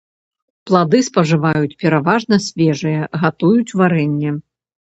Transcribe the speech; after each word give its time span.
Плады 0.71 1.01
спажываюць 1.07 1.77
пераважна 1.85 2.41
свежыя, 2.47 3.01
гатуюць 3.25 3.75
варэнне. 3.85 4.37